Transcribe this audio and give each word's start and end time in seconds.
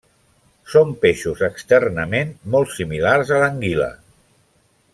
Són 0.75 0.93
peixos 1.03 1.43
externament 1.47 2.31
molt 2.55 2.73
similars 2.77 3.35
a 3.37 3.41
l'anguila. 3.45 3.91